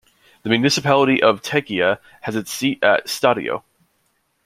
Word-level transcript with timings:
The 0.41 0.49
municipality 0.49 1.21
of 1.21 1.43
Tegea 1.43 1.99
has 2.21 2.35
its 2.35 2.49
seat 2.51 2.83
at 2.83 3.05
Stadio. 3.05 3.61